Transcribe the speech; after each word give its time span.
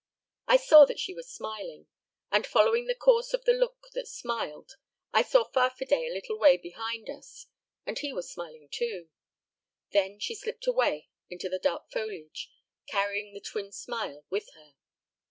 I 0.47 0.57
saw 0.57 0.85
that 0.85 0.97
she 0.97 1.13
was 1.13 1.29
smiling. 1.31 1.85
And 2.31 2.47
following 2.47 2.85
the 2.87 2.95
course 2.95 3.35
of 3.35 3.45
the 3.45 3.53
look 3.53 3.89
that 3.93 4.07
smiled, 4.07 4.71
I 5.13 5.21
saw 5.21 5.43
Farfadet 5.43 5.91
a 6.09 6.11
little 6.11 6.39
way 6.39 6.57
behind 6.57 7.07
us, 7.07 7.45
and 7.85 7.99
he 7.99 8.11
was 8.11 8.27
smiling 8.31 8.67
too. 8.71 9.09
Then 9.91 10.17
she 10.19 10.33
slipped 10.33 10.65
away 10.65 11.09
into 11.29 11.49
the 11.49 11.59
dark 11.59 11.91
foliage, 11.91 12.49
carrying 12.87 13.35
the 13.35 13.41
twin 13.41 13.71
smile 13.71 14.25
with 14.31 14.49
her. 14.55 14.73